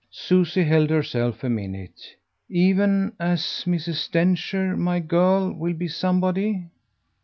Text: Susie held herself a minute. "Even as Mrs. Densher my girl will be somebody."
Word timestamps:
Susie 0.09 0.63
held 0.63 0.89
herself 0.89 1.43
a 1.43 1.47
minute. 1.49 2.15
"Even 2.49 3.13
as 3.19 3.41
Mrs. 3.67 4.09
Densher 4.09 4.75
my 4.75 4.99
girl 4.99 5.53
will 5.53 5.73
be 5.75 5.87
somebody." 5.87 6.65